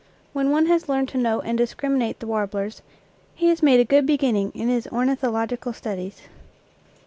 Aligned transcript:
When 0.33 0.49
one 0.49 0.65
has 0.65 0.89
learned 0.89 1.09
to 1.09 1.19
note 1.19 1.41
and 1.41 1.55
discriminate 1.55 2.19
the 2.19 2.25
warblers, 2.25 2.81
he 3.35 3.49
has 3.49 3.61
made 3.61 3.79
a 3.79 3.85
good 3.85 4.07
beginning 4.07 4.51
in 4.55 4.67
his 4.67 4.87
ornithological 4.87 5.73
studies. 5.73 6.23